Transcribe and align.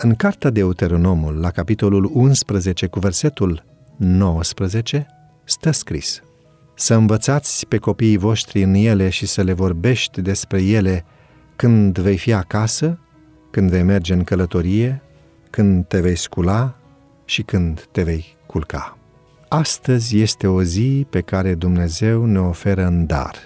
În 0.00 0.14
cartea 0.14 0.50
Deuteronomul, 0.50 1.34
la 1.40 1.50
capitolul 1.50 2.10
11, 2.14 2.86
cu 2.86 2.98
versetul 2.98 3.64
19, 3.96 5.06
stă 5.44 5.70
scris 5.70 6.22
Să 6.74 6.94
învățați 6.94 7.66
pe 7.66 7.76
copiii 7.76 8.16
voștri 8.16 8.62
în 8.62 8.74
ele 8.74 9.08
și 9.08 9.26
să 9.26 9.42
le 9.42 9.52
vorbești 9.52 10.20
despre 10.20 10.62
ele 10.62 11.04
când 11.56 11.98
vei 11.98 12.16
fi 12.16 12.32
acasă, 12.32 12.98
când 13.50 13.70
vei 13.70 13.82
merge 13.82 14.12
în 14.12 14.24
călătorie, 14.24 15.02
când 15.50 15.86
te 15.86 16.00
vei 16.00 16.16
scula 16.16 16.74
și 17.24 17.42
când 17.42 17.88
te 17.90 18.02
vei 18.02 18.36
culca. 18.46 18.98
Astăzi 19.48 20.18
este 20.18 20.46
o 20.46 20.62
zi 20.62 21.06
pe 21.10 21.20
care 21.20 21.54
Dumnezeu 21.54 22.24
ne 22.24 22.40
oferă 22.40 22.86
în 22.86 23.06
dar 23.06 23.36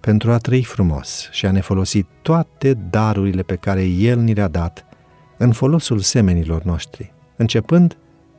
pentru 0.00 0.32
a 0.32 0.38
trăi 0.38 0.64
frumos 0.64 1.28
și 1.30 1.46
a 1.46 1.50
ne 1.50 1.60
folosi 1.60 2.04
toate 2.22 2.74
darurile 2.90 3.42
pe 3.42 3.56
care 3.56 3.84
El 3.84 4.18
ni 4.18 4.34
le-a 4.34 4.48
dat 4.48 4.86
în 5.36 5.52
folosul 5.52 5.98
semenilor 5.98 6.62
noștri, 6.62 7.12
începând 7.36 7.96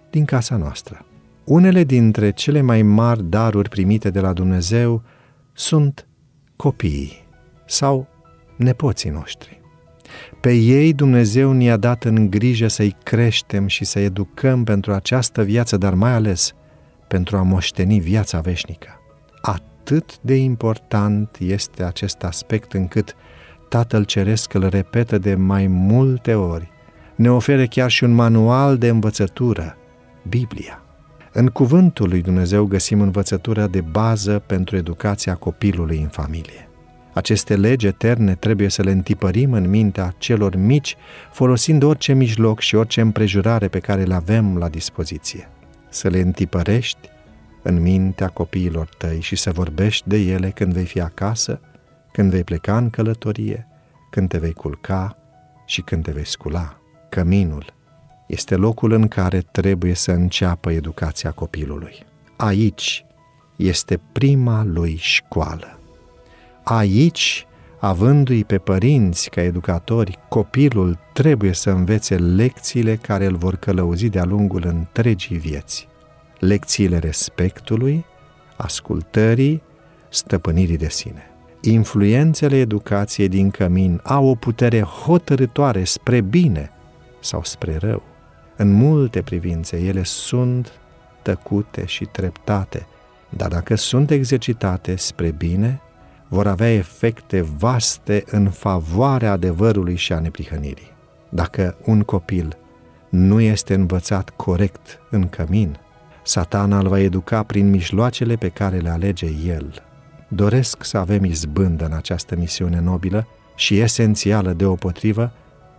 din 0.09 0.25
casa 0.25 0.55
noastră. 0.55 1.05
Unele 1.43 1.83
dintre 1.83 2.31
cele 2.31 2.61
mai 2.61 2.81
mari 2.81 3.23
daruri 3.23 3.69
primite 3.69 4.09
de 4.09 4.19
la 4.19 4.33
Dumnezeu 4.33 5.03
sunt 5.53 6.07
copiii 6.55 7.25
sau 7.65 8.07
nepoții 8.55 9.09
noștri. 9.09 9.61
Pe 10.41 10.53
ei 10.53 10.93
Dumnezeu 10.93 11.51
ne-a 11.51 11.77
dat 11.77 12.03
în 12.03 12.29
grijă 12.29 12.67
să-i 12.67 12.95
creștem 13.03 13.67
și 13.67 13.85
să 13.85 13.99
educăm 13.99 14.63
pentru 14.63 14.93
această 14.93 15.43
viață, 15.43 15.77
dar 15.77 15.93
mai 15.93 16.11
ales 16.11 16.53
pentru 17.07 17.37
a 17.37 17.41
moșteni 17.41 17.99
viața 17.99 18.39
veșnică. 18.39 18.89
Atât 19.41 20.19
de 20.21 20.35
important 20.35 21.37
este 21.39 21.83
acest 21.83 22.23
aspect 22.23 22.73
încât 22.73 23.15
Tatăl 23.69 24.03
Ceresc 24.03 24.53
îl 24.53 24.69
repetă 24.69 25.17
de 25.17 25.35
mai 25.35 25.67
multe 25.67 26.33
ori. 26.33 26.71
Ne 27.23 27.31
oferă 27.31 27.65
chiar 27.65 27.89
și 27.89 28.03
un 28.03 28.11
manual 28.11 28.77
de 28.77 28.87
învățătură, 28.87 29.77
Biblia. 30.29 30.83
În 31.31 31.47
cuvântul 31.47 32.09
lui 32.09 32.21
Dumnezeu 32.21 32.65
găsim 32.65 33.01
învățătura 33.01 33.67
de 33.67 33.81
bază 33.81 34.43
pentru 34.45 34.75
educația 34.75 35.35
copilului 35.35 36.01
în 36.01 36.07
familie. 36.07 36.69
Aceste 37.13 37.55
legi 37.55 37.87
eterne 37.87 38.35
trebuie 38.35 38.69
să 38.69 38.81
le 38.81 38.91
întipărim 38.91 39.53
în 39.53 39.69
mintea 39.69 40.13
celor 40.17 40.55
mici, 40.55 40.95
folosind 41.31 41.83
orice 41.83 42.13
mijloc 42.13 42.59
și 42.59 42.75
orice 42.75 43.01
împrejurare 43.01 43.67
pe 43.67 43.79
care 43.79 44.03
le 44.03 44.13
avem 44.13 44.57
la 44.57 44.69
dispoziție. 44.69 45.49
Să 45.89 46.07
le 46.07 46.19
întipărești 46.19 47.09
în 47.61 47.81
mintea 47.81 48.27
copiilor 48.27 48.89
tăi 48.97 49.21
și 49.21 49.35
să 49.35 49.51
vorbești 49.51 50.09
de 50.09 50.17
ele 50.17 50.49
când 50.49 50.73
vei 50.73 50.85
fi 50.85 51.01
acasă, 51.01 51.59
când 52.11 52.31
vei 52.31 52.43
pleca 52.43 52.77
în 52.77 52.89
călătorie, 52.89 53.67
când 54.09 54.29
te 54.29 54.37
vei 54.37 54.53
culca 54.53 55.17
și 55.65 55.81
când 55.81 56.03
te 56.03 56.11
vei 56.11 56.25
scula. 56.25 56.77
Căminul 57.13 57.73
este 58.27 58.55
locul 58.55 58.91
în 58.91 59.07
care 59.07 59.39
trebuie 59.51 59.93
să 59.93 60.11
înceapă 60.11 60.71
educația 60.71 61.31
copilului. 61.31 62.05
Aici 62.37 63.05
este 63.55 63.99
prima 64.11 64.63
lui 64.63 64.95
școală. 64.99 65.79
Aici, 66.63 67.45
avându-i 67.79 68.43
pe 68.43 68.57
părinți 68.57 69.29
ca 69.29 69.41
educatori, 69.41 70.19
copilul 70.29 70.99
trebuie 71.13 71.53
să 71.53 71.69
învețe 71.69 72.15
lecțiile 72.15 72.95
care 72.95 73.25
îl 73.25 73.35
vor 73.35 73.55
călăuzi 73.55 74.09
de-a 74.09 74.25
lungul 74.25 74.63
întregii 74.65 75.37
vieți. 75.37 75.87
Lecțiile 76.39 76.97
respectului, 76.97 78.05
ascultării, 78.57 79.61
stăpânirii 80.09 80.77
de 80.77 80.89
sine. 80.89 81.31
Influențele 81.61 82.57
educației 82.57 83.27
din 83.27 83.49
cămin 83.49 83.99
au 84.03 84.25
o 84.25 84.35
putere 84.35 84.81
hotărătoare 84.81 85.83
spre 85.83 86.21
bine 86.21 86.71
sau 87.23 87.43
spre 87.43 87.77
rău. 87.77 88.03
În 88.55 88.71
multe 88.71 89.21
privințe 89.21 89.77
ele 89.77 90.03
sunt 90.03 90.71
tăcute 91.21 91.85
și 91.85 92.05
treptate, 92.05 92.87
dar 93.29 93.49
dacă 93.49 93.75
sunt 93.75 94.11
exercitate 94.11 94.95
spre 94.95 95.31
bine, 95.31 95.81
vor 96.27 96.47
avea 96.47 96.73
efecte 96.73 97.41
vaste 97.41 98.23
în 98.31 98.49
favoarea 98.49 99.31
adevărului 99.31 99.95
și 99.95 100.13
a 100.13 100.19
neprihănirii. 100.19 100.91
Dacă 101.29 101.77
un 101.85 102.01
copil 102.01 102.57
nu 103.09 103.39
este 103.41 103.73
învățat 103.73 104.29
corect 104.29 104.99
în 105.09 105.29
cămin, 105.29 105.77
satana 106.23 106.79
îl 106.79 106.87
va 106.87 106.99
educa 106.99 107.43
prin 107.43 107.69
mijloacele 107.69 108.35
pe 108.35 108.49
care 108.49 108.77
le 108.77 108.89
alege 108.89 109.27
el. 109.45 109.83
Doresc 110.27 110.83
să 110.83 110.97
avem 110.97 111.23
izbândă 111.23 111.85
în 111.85 111.93
această 111.93 112.35
misiune 112.35 112.79
nobilă 112.79 113.27
și 113.55 113.79
esențială 113.79 114.53
deopotrivă 114.53 115.31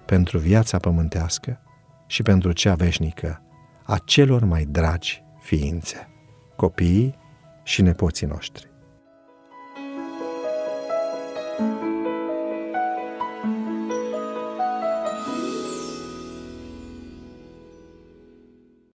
pentru 0.06 0.38
viața 0.38 0.78
pământească 0.78 1.60
și 2.06 2.22
pentru 2.22 2.52
cea 2.52 2.74
veșnică 2.74 3.42
a 3.84 3.98
celor 4.04 4.44
mai 4.44 4.64
dragi 4.64 5.22
ființe, 5.40 6.08
copiii 6.56 7.18
și 7.62 7.82
nepoții 7.82 8.26
noștri. 8.26 8.73